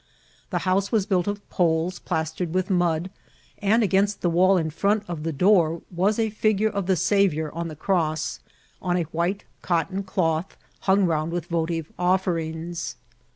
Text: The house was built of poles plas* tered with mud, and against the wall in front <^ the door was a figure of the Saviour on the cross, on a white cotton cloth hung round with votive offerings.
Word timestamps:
The 0.49 0.57
house 0.65 0.91
was 0.91 1.05
built 1.05 1.27
of 1.27 1.47
poles 1.51 1.99
plas* 1.99 2.31
tered 2.33 2.49
with 2.53 2.71
mud, 2.71 3.11
and 3.59 3.83
against 3.83 4.21
the 4.21 4.31
wall 4.31 4.57
in 4.57 4.71
front 4.71 5.05
<^ 5.07 5.21
the 5.23 5.31
door 5.31 5.83
was 5.95 6.17
a 6.17 6.31
figure 6.31 6.69
of 6.69 6.87
the 6.87 6.95
Saviour 6.95 7.53
on 7.53 7.67
the 7.67 7.75
cross, 7.75 8.39
on 8.81 8.97
a 8.97 9.03
white 9.13 9.43
cotton 9.61 10.01
cloth 10.01 10.57
hung 10.89 11.05
round 11.05 11.31
with 11.31 11.45
votive 11.49 11.91
offerings. 11.99 12.95